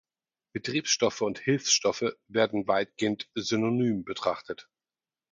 [0.53, 4.67] Betriebsstoffe und Hilfsstoffe werden weitgehend synonym betrachtet.